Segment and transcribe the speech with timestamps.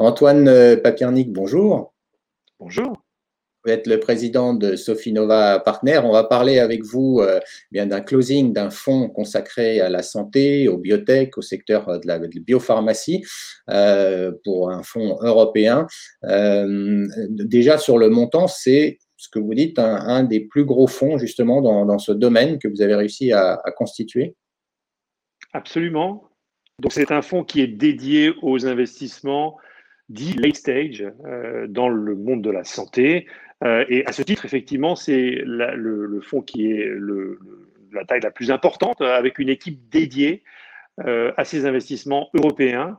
[0.00, 1.92] Antoine euh, Papiernik, bonjour.
[2.60, 3.02] Bonjour.
[3.64, 6.00] Vous êtes le président de Sofinova Partner.
[6.04, 7.40] On va parler avec vous euh,
[7.72, 12.20] bien d'un closing d'un fonds consacré à la santé, aux biotech, au secteur de la,
[12.20, 13.24] biopharmacie,
[13.70, 15.88] euh, pour un fonds européen.
[16.22, 21.60] déjà sur le montant, c'est ce que vous dites, un, des plus gros fonds justement
[21.60, 24.36] dans, ce domaine que vous avez réussi à constituer.
[25.52, 26.22] Absolument.
[26.80, 29.56] Donc c'est un fonds qui est dédié aux investissements
[30.08, 33.26] dits late stage euh, dans le monde de la santé.
[33.64, 36.88] Euh, et à ce titre, effectivement, c'est le, fonds qui est
[37.92, 40.42] la taille la plus importante, avec une équipe dédiée
[41.04, 42.98] euh, à ces investissements européens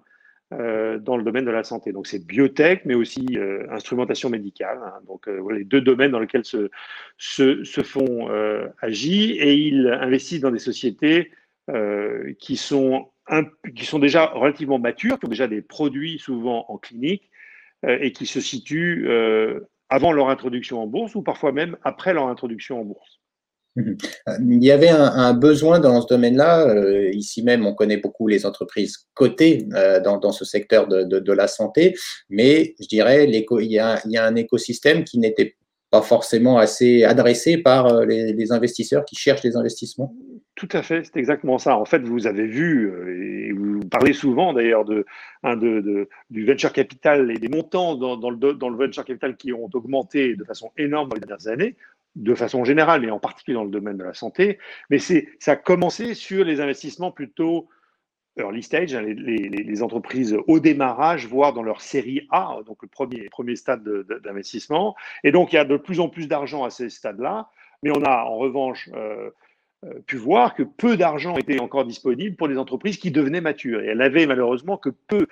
[0.52, 1.92] dans le domaine de la santé.
[1.92, 3.38] Donc c'est biotech, mais aussi
[3.70, 4.80] instrumentation médicale.
[4.84, 4.94] Hein.
[5.06, 6.72] Donc les deux domaines dans lesquels ce,
[7.20, 8.28] ce, ce fonds
[8.82, 9.34] agit.
[9.34, 11.30] Et il investit dans des sociétés
[12.40, 13.12] qui sont
[13.76, 17.30] qui sont déjà relativement matures, qui ont déjà des produits souvent en clinique
[17.86, 22.14] euh, et qui se situent euh, avant leur introduction en bourse ou parfois même après
[22.14, 23.20] leur introduction en bourse.
[23.76, 23.98] Mhm.
[24.42, 26.68] Il y avait un, besoin dans ce domaine-là.
[26.68, 29.68] Euh, ici même, on connaît beaucoup les entreprises cotées
[30.04, 31.96] dans, ce secteur de, la santé,
[32.30, 35.56] mais je dirais il y, a, il y a un écosystème qui n'était
[35.92, 40.14] pas forcément assez adressé par les investisseurs qui cherchent des investissements.
[40.60, 41.78] Tout à fait, c'est exactement ça.
[41.78, 45.06] En fait, vous avez vu, euh, et vous parlez souvent d'ailleurs de,
[46.30, 50.74] du venture capital et des montants dans, le, venture capital qui ont augmenté de façon
[50.76, 51.78] énorme dans les dernières années,
[52.18, 54.60] de façon générale, et en particulier dans le domaine de la santé.
[54.90, 57.70] Mais ça a commencé sur les investissements plutôt
[58.38, 63.30] early stage, hein, les, entreprises au démarrage, voire dans leur série A, donc le premier,
[63.30, 63.82] premier stade
[64.26, 64.98] d'investissement.
[65.24, 67.50] Et donc, il y a de plus en plus d'argent à ces stades-là.
[67.82, 69.30] Mais on a en revanche euh,
[70.06, 73.82] pu voir que peu d'argent était encore disponible pour des entreprises qui devenaient matures.
[73.82, 75.28] Et elles n'avaient malheureusement que peu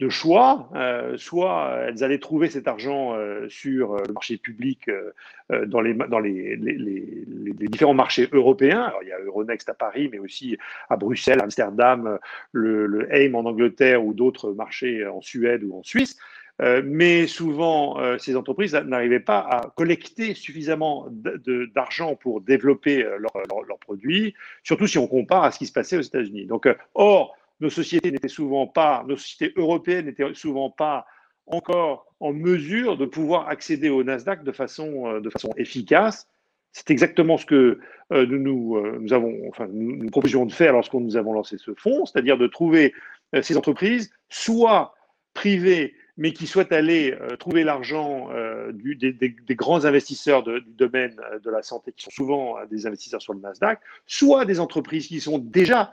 [0.00, 0.68] de choix.
[0.74, 4.90] Euh, soit elles allaient trouver cet argent euh, sur le marché public
[5.66, 6.58] dans, les, dans les,
[7.68, 8.82] différents marchés européens.
[8.82, 10.58] Alors, il y a Euronext à Paris, mais aussi
[10.90, 12.18] à Bruxelles, Amsterdam,
[12.52, 16.18] le, le AIM en Angleterre ou d'autres marchés en Suède ou en Suisse.
[16.62, 21.08] Euh, mais souvent, euh, ces entreprises n'arrivaient pas à collecter suffisamment
[21.74, 25.96] d'argent pour développer euh, leurs produits, surtout si on compare à ce qui se passait
[25.96, 26.46] aux États-Unis.
[26.46, 31.06] Donc, or, nos sociétés n'étaient souvent pas, nos sociétés européennes n'étaient souvent pas
[31.46, 35.20] encore en mesure de pouvoir accéder au Nasdaq de façon,
[35.56, 36.28] efficace.
[36.72, 40.94] C'est exactement ce que nous, nous, nous, avons, enfin, nous, nous proposions de faire lorsque
[40.94, 42.94] nous avons lancé ce fonds, c'est-à-dire de trouver
[43.42, 44.94] ces entreprises soit
[45.34, 51.38] privées mais qui souhaitent aller euh, trouver l'argent euh, des, grands investisseurs du domaine euh,
[51.40, 55.20] de la santé, qui sont souvent des investisseurs sur le Nasdaq, soit des entreprises qui
[55.20, 55.92] sont déjà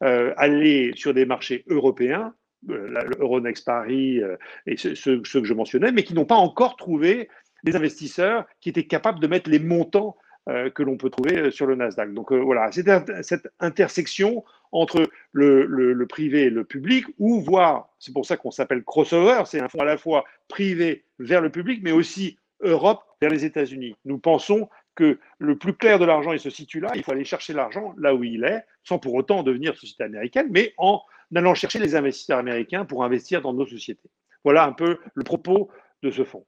[0.00, 2.34] allées sur des marchés européens,
[2.68, 4.20] Euronext Paris
[4.66, 7.28] et ceux, que je mentionnais, mais qui n'ont pas encore trouvé
[7.62, 10.16] des investisseurs qui étaient capables de mettre les montants
[10.46, 12.12] que l'on peut trouver euh, sur le Nasdaq.
[12.14, 12.84] Donc euh, voilà, c'est
[13.22, 18.82] cette intersection entre le, privé et le public, ou voire, c'est pour ça qu'on s'appelle
[18.82, 23.30] crossover, c'est un fonds à la fois privé vers le public, mais aussi Europe vers
[23.30, 23.94] les États-Unis.
[24.04, 27.24] Nous pensons que le plus clair de l'argent, il se situe là, il faut aller
[27.24, 31.02] chercher l'argent là où il est, sans pour autant devenir société américaine, mais en
[31.34, 34.10] allant chercher les investisseurs américains pour investir dans nos sociétés.
[34.44, 35.70] Voilà un peu le propos
[36.02, 36.44] de ce fonds.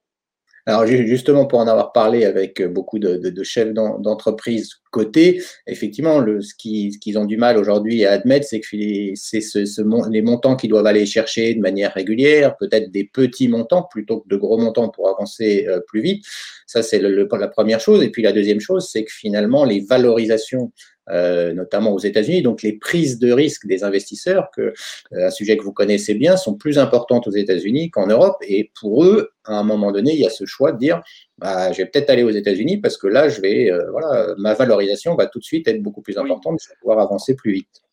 [0.67, 6.55] Alors justement, pour en avoir parlé avec beaucoup de, chefs d'entreprise côté, effectivement, le, ce
[6.55, 8.67] qu'ils ont du mal aujourd'hui à admettre, c'est que
[9.13, 13.83] c'est ce, les montants qu'ils doivent aller chercher de manière régulière, peut-être des petits montants
[13.83, 16.25] plutôt que de gros montants pour avancer euh, plus vite.
[16.65, 18.01] Ça, c'est la première chose.
[18.01, 20.71] Et puis la deuxième chose, c'est que finalement, les valorisations
[21.09, 22.41] euh, notamment aux États-Unis.
[22.41, 24.73] Donc les prises de risque des investisseurs, que,
[25.13, 28.37] euh, un sujet que vous connaissez bien, sont plus importantes aux États-Unis qu'en Europe.
[28.41, 31.01] Et pour eux, à un moment donné, il y a ce choix de dire,
[31.37, 34.53] bah, je vais peut-être aller aux États-Unis parce que là, je vais, euh, voilà, ma
[34.53, 37.84] valorisation va tout de suite être beaucoup plus importante, je vais pouvoir avancer plus vite.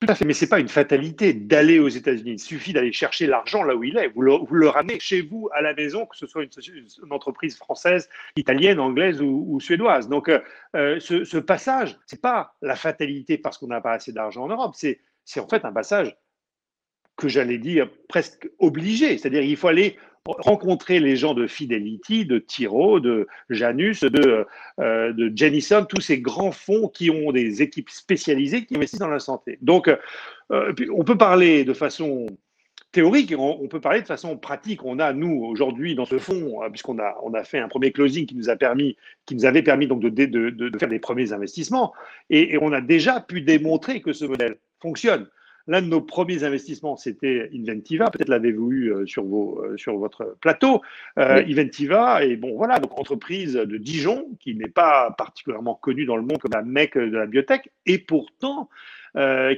[0.00, 2.32] Tout à fait, mais ce n'est pas une fatalité d'aller aux États-Unis.
[2.32, 4.08] Il suffit d'aller chercher l'argent là où il est.
[4.08, 6.50] Vous le, ramenez chez vous à la maison, que ce soit une,
[7.10, 10.10] entreprise française, italienne, anglaise ou, suédoise.
[10.10, 10.40] Donc, euh,
[10.74, 14.48] euh, ce, passage, ce n'est pas la fatalité parce qu'on n'a pas assez d'argent en
[14.48, 14.74] Europe.
[14.74, 15.00] C'est
[15.40, 16.14] en fait un passage
[17.16, 19.16] que j'allais dire presque obligé.
[19.16, 19.96] C'est-à-dire qu'il faut aller
[20.26, 24.46] rencontrer les gens de Fidelity, de Tiro, de Janus, de,
[24.80, 29.18] euh, de tous ces grands fonds qui ont des équipes spécialisées qui investissent dans la
[29.18, 29.58] santé.
[29.62, 32.26] Donc, euh, on peut parler de façon
[32.96, 34.82] théorique, on, peut parler de façon pratique.
[34.84, 37.92] On a, nous, aujourd'hui, dans ce fonds, euh, puisqu'on a, on a fait un premier
[37.92, 38.96] closing qui nous, a permis,
[39.26, 41.92] qui nous avait permis donc de, de, de, faire des premiers investissements,
[42.30, 45.26] et, on a déjà pu démontrer que ce modèle fonctionne.
[45.66, 48.10] L'un de nos premiers investissements, c'était Inventiva.
[48.10, 50.82] Peut-être l'avez-vous eu euh, sur, vos, euh, sur votre plateau.
[51.16, 56.22] Inventiva, et bon, voilà, donc entreprise de Dijon, qui n'est pas particulièrement connue dans le
[56.22, 58.68] monde comme la mec de la biotech, et pourtant,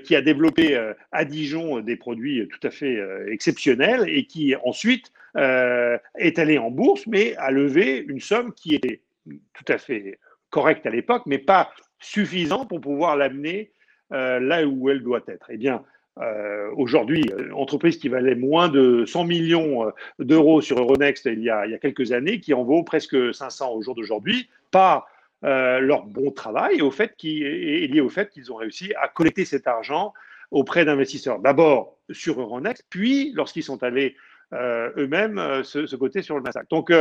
[0.05, 2.97] qui a développé à Dijon des produits tout à fait
[3.29, 9.01] exceptionnels et qui ensuite est allé en bourse, mais a levé une somme qui était
[9.27, 10.21] tout à fait
[10.51, 13.73] correcte à l'époque, mais pas suffisant pour pouvoir l'amener
[14.13, 15.47] euh, là où elle doit être.
[15.51, 15.85] Eh bien,
[16.21, 21.43] euh, aujourd'hui, une entreprise qui valait moins de 100 millions euh, d'euros sur Euronext il
[21.43, 25.07] y, a, quelques années, qui en vaut presque 500 au jour d'aujourd'hui, par
[25.41, 30.13] leur bon travail au fait lié au fait qu'ils ont réussi à collecter cet argent
[30.51, 31.39] auprès d'investisseurs.
[31.39, 34.17] D'abord sur Euronext, puis lorsqu'ils sont allés
[34.53, 36.69] eux-mêmes se, se, coter sur le Nasdaq.
[36.71, 36.93] Donc,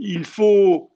[0.00, 0.90] il faut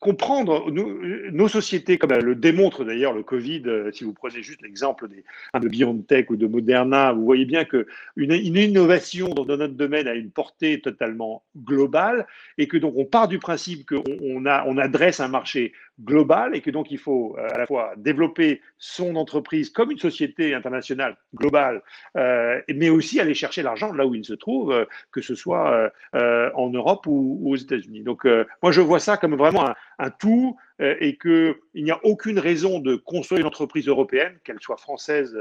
[0.00, 5.08] comprendre nos, sociétés, comme le démontre d'ailleurs le Covid, euh, si vous prenez juste l'exemple
[5.08, 7.86] de BioNTech ou de Moderna, vous voyez bien qu'une
[8.16, 12.26] une innovation dans, notre domaine a une portée totalement globale
[12.58, 16.60] et que donc on part du principe qu'on on, on adresse un marché global et
[16.60, 21.16] que donc il faut euh, à la fois développer son entreprise comme une société internationale
[21.34, 21.82] globale,
[22.16, 26.70] euh, mais aussi aller chercher l'argent là où il se trouve, que ce soit en
[26.70, 28.02] Europe ou, aux États-Unis.
[28.02, 28.26] Donc
[28.62, 32.96] moi je vois ça comme vraiment un, tout et qu'il n'y a aucune raison de
[32.96, 35.36] construire une entreprise européenne, qu'elle soit française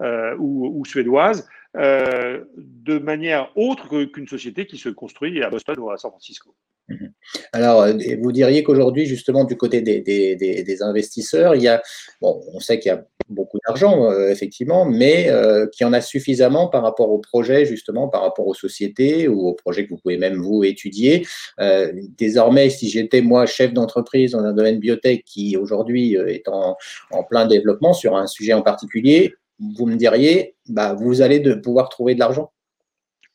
[0.00, 5.98] ou, ou, suédoise, de manière autre qu'une société qui se construit à Boston ou à
[5.98, 6.54] San Francisco.
[6.90, 7.12] Mhm.
[7.52, 11.82] Alors, euh, vous diriez qu'aujourd'hui, justement, du côté des, investisseurs, il y a,
[12.20, 15.92] bon, on sait qu'il y a beaucoup d'argent, euh, effectivement, mais euh, qu'il y en
[15.92, 19.90] a suffisamment par rapport aux projets, justement, par rapport aux sociétés ou aux projets que
[19.90, 21.26] vous pouvez même vous étudier.
[22.18, 26.76] désormais, si j'étais, moi, chef d'entreprise dans un domaine biotech qui, aujourd'hui, est en,
[27.28, 29.34] plein développement sur un sujet en particulier,
[29.76, 32.50] vous me diriez, bah, vous allez de pouvoir trouver de l'argent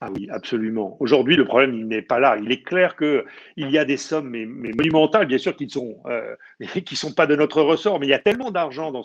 [0.01, 0.97] ah oui, absolument.
[0.99, 2.37] Aujourd'hui, le problème, il n'est pas là.
[2.41, 3.23] Il est clair qu'il
[3.57, 6.35] y a des sommes mais, monumentales, bien sûr, qui ne sont, euh,
[6.93, 9.03] sont pas de notre ressort, mais il y a tellement d'argent dans,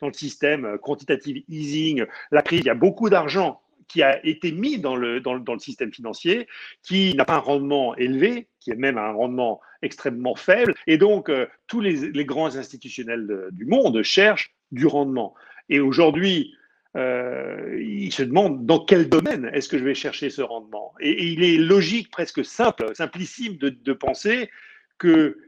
[0.00, 4.24] dans le système, euh, quantitative easing, la crise, il y a beaucoup d'argent qui a
[4.24, 6.46] été mis dans le, dans le, système financier,
[6.82, 10.74] qui n'a pas un rendement élevé, qui est même un rendement extrêmement faible.
[10.86, 15.34] Et donc, euh, tous les, les, grands institutionnels du monde cherchent du rendement.
[15.68, 16.54] Et aujourd'hui,
[16.96, 20.92] euh, il se demande dans quel domaine est-ce que je vais chercher ce rendement.
[21.00, 24.50] Et, il est logique, presque simple, simplissime de, penser
[24.98, 25.38] que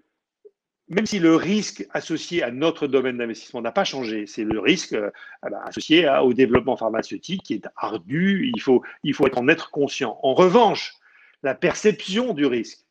[0.88, 4.92] même si le risque associé à notre domaine d'investissement n'a pas changé, c'est le risque
[4.92, 5.10] euh,
[5.42, 9.70] ah ben, associé au développement pharmaceutique qui est ardu, il faut, il faut en être
[9.70, 10.18] conscient.
[10.22, 10.94] En revanche,
[11.42, 12.84] la perception du risque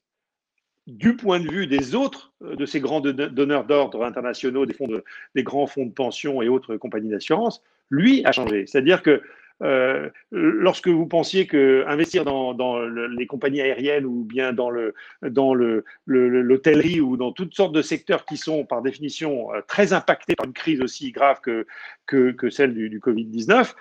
[0.88, 4.90] du point de vue des autres, euh, de ces grands donneurs d'ordre internationaux, des, fonds
[5.36, 7.62] des grands fonds de pension et autres compagnies d'assurance,
[7.92, 8.66] lui a changé.
[8.66, 9.22] C'est-à-dire que
[9.62, 15.54] euh, lorsque vous pensiez que investir dans, les compagnies aériennes ou bien dans le dans
[15.54, 20.48] l'hôtellerie ou dans toutes sortes de secteurs qui sont par définition euh, très impactés par
[20.48, 21.68] une crise aussi grave que
[22.08, 23.76] que, celle du, Covid 19,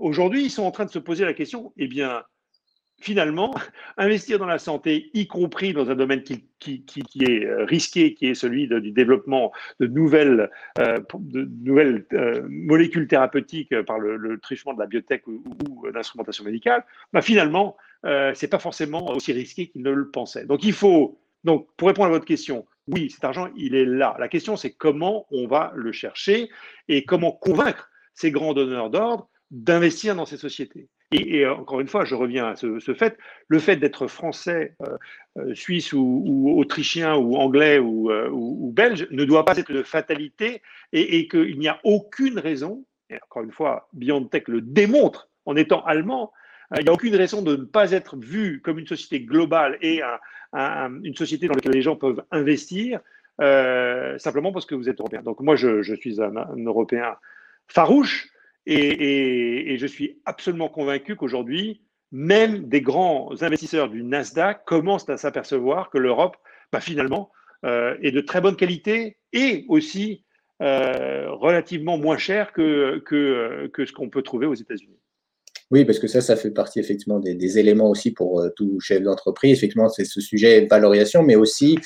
[0.00, 1.72] aujourd'hui ils sont en train de se poser la question.
[1.76, 2.24] Eh bien,
[3.00, 3.54] finalement,
[3.96, 6.44] investir dans la santé, y compris dans un domaine qui,
[7.20, 13.06] est euh, risqué, qui est celui du développement de nouvelles, euh, de nouvelles euh, molécules
[13.06, 18.58] thérapeutiques par le, le, de la biotech ou, l'instrumentation médicale, bah finalement, ce n'est pas
[18.58, 20.44] forcément aussi risqué qu'il ne le pensait.
[20.44, 24.16] Donc, il faut, donc, pour répondre à votre question, oui, cet argent, il est là.
[24.18, 26.50] La question, c'est comment on va le chercher
[26.88, 30.88] et comment convaincre ces grands donneurs d'ordre d'investir dans ces sociétés.
[31.14, 33.16] Et, encore une fois, je reviens à ce, fait,
[33.46, 34.96] le fait d'être français, euh,
[35.38, 40.60] euh, suisse ou, autrichien ou anglais euh, ou, belge ne doit pas être de fatalité
[40.92, 45.84] et, qu'il n'y a aucune raison, et encore une fois, BioNTech le démontre en étant
[45.84, 46.32] allemand,
[46.76, 50.00] il n'y a aucune raison de ne pas être vu comme une société globale et
[50.52, 53.00] une société dans laquelle les gens peuvent investir
[54.18, 55.22] simplement parce que vous êtes européen.
[55.22, 56.32] Donc moi, je, suis un
[56.64, 57.16] Européen
[57.68, 58.28] farouche,
[58.66, 65.90] et, je suis absolument convaincu qu'aujourd'hui, même des grands investisseurs du Nasdaq commencent à s'apercevoir
[65.90, 66.36] que l'Europe,
[66.72, 67.30] bah, finalement,
[67.64, 70.24] euh, est de très bonne qualité et aussi
[70.62, 72.16] euh, relativement moins
[72.52, 74.98] que, que ce qu'on peut trouver aux États-Unis.
[75.70, 79.02] Oui, parce que ça, ça fait partie effectivement des, éléments aussi pour euh, tout chef
[79.02, 79.56] d'entreprise.
[79.56, 81.78] Effectivement, c'est ce sujet valorisation, mais aussi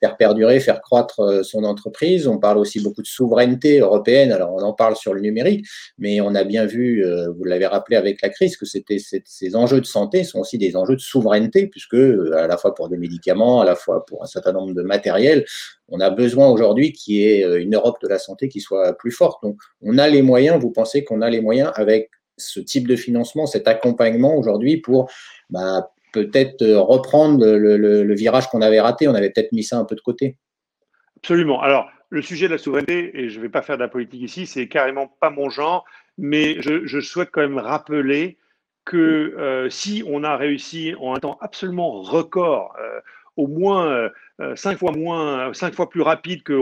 [0.00, 2.26] faire perdurer, faire croître euh, son entreprise.
[2.26, 4.32] On parle aussi beaucoup de souveraineté européenne.
[4.32, 7.66] Alors, on en parle sur le numérique, mais on a bien vu, euh, vous l'avez
[7.66, 11.00] rappelé avec la crise, que c'était ces enjeux de santé sont aussi des enjeux de
[11.00, 14.74] souveraineté, puisque à la fois pour des médicaments, à la fois pour un certain nombre
[14.74, 15.46] de matériels,
[15.88, 19.10] on a besoin aujourd'hui qu'il y ait une Europe de la santé qui soit plus
[19.10, 19.42] forte.
[19.42, 20.60] Donc, on a les moyens.
[20.60, 25.10] Vous pensez qu'on a les moyens avec ce type de financement, cet accompagnement aujourd'hui pour
[25.50, 29.08] bah, peut-être euh, reprendre le, virage qu'on avait raté.
[29.08, 30.36] On avait peut-être mis ça un peu de côté.
[31.16, 31.60] Absolument.
[31.60, 34.22] Alors, le sujet de la souveraineté, et je ne vais pas faire de la politique
[34.22, 35.84] ici, c'est carrément pas mon genre,
[36.18, 38.38] mais je, souhaite quand même rappeler
[38.84, 43.00] que euh, si on a réussi en un temps absolument record, euh,
[43.36, 44.10] au moins
[44.56, 46.60] cinq fois moins, cinq fois plus rapide qu'on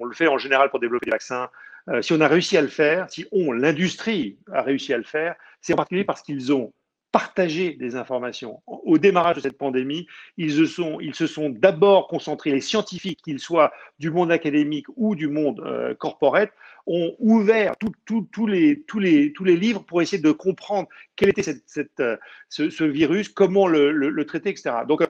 [0.00, 1.50] on, le fait en général pour développer des vaccins,
[1.88, 5.04] euh, si on a réussi à le faire, si on, l'industrie, a réussi à le
[5.04, 6.72] faire, c'est en particulier parce qu'ils ont
[7.14, 8.60] partagé des informations.
[8.66, 13.72] Au démarrage de cette pandémie, ils se sont, sont d'abord concentrés, les scientifiques, qu'ils soient
[14.00, 16.50] du monde académique ou du monde euh, corporate,
[16.86, 21.44] ont ouvert tous les, tous les, tous les livres pour essayer de comprendre quel était
[21.44, 22.16] cette, euh,
[22.48, 24.78] ce, virus, comment le, le, traiter, etc.
[24.88, 25.02] Donc,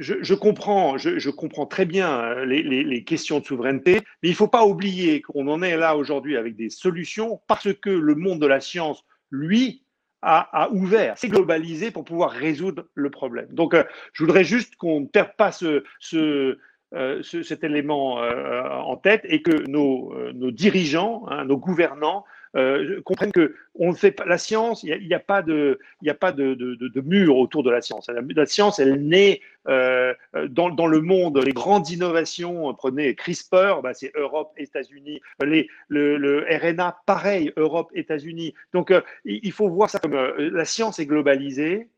[0.00, 4.48] je, comprends, je, comprends très bien euh, les, questions de souveraineté, mais il ne faut
[4.48, 8.46] pas oublier qu'on en est là aujourd'hui avec des solutions parce que le monde de
[8.46, 9.84] la science, lui,
[10.22, 13.48] a, ouvert, s'est globalisé pour pouvoir résoudre le problème.
[13.52, 19.40] Donc, euh, je voudrais juste qu'on ne perde pas euh, cet élément en tête et
[19.40, 22.24] que nos, nos dirigeants, hein, nos gouvernants,
[22.56, 24.82] euh, comprennent que on fait pas la science.
[24.82, 27.80] Il n'y a, pas de, il a pas de, de, de, mur autour de la
[27.80, 28.08] science.
[28.08, 30.14] La, science, elle naît euh,
[30.48, 31.38] dans, dans, le monde.
[31.38, 35.20] Les grandes innovations, prenez CRISPR, bah, c'est Europe, États-Unis.
[35.40, 38.54] Le, RNA, pareil, Europe, États-Unis.
[38.72, 41.88] Donc, euh, il faut voir ça comme euh, la science est globalisée.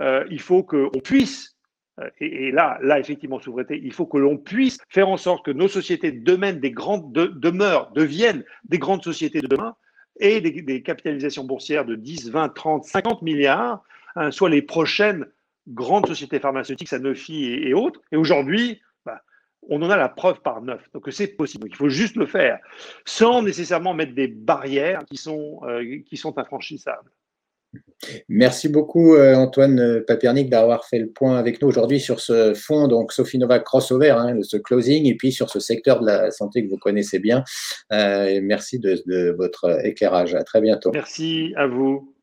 [0.00, 1.54] Euh, il faut qu'on puisse
[2.20, 5.68] et, là, là, effectivement, souveraineté, il faut que l'on puisse faire en sorte que nos
[5.68, 9.76] sociétés des grandes demeurent, deviennent des grandes sociétés de demain,
[10.20, 13.82] et des, capitalisations boursières de 10, 20, 30, 50 milliards,
[14.16, 15.26] hein, soit les prochaines
[15.68, 18.00] grandes sociétés pharmaceutiques, Sanofi et, autres.
[18.12, 19.22] Et aujourd'hui, bah,
[19.68, 20.88] on en a la preuve par neuf.
[20.92, 21.68] Donc c'est possible.
[21.68, 22.58] Il faut juste le faire,
[23.04, 27.10] sans nécessairement mettre des barrières qui sont, euh, qui sont infranchissables.
[28.28, 32.88] Merci beaucoup euh, Antoine Papernic d'avoir fait le point avec nous aujourd'hui sur ce fonds,
[32.88, 36.70] donc Sofinova Crossover, hein, ce closing, et puis sur ce secteur de la santé que
[36.70, 37.44] vous connaissez bien.
[37.92, 40.34] Euh, merci de, de votre éclairage.
[40.34, 40.90] À très bientôt.
[40.92, 42.13] Merci à vous.